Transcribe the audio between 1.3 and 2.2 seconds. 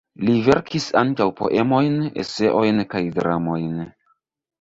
poemojn,